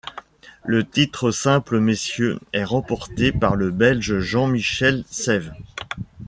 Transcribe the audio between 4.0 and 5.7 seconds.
Jean-Michel Saive.